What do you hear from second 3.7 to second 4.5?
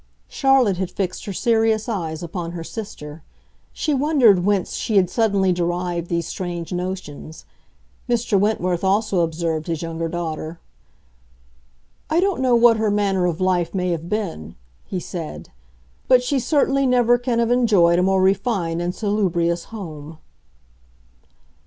she wondered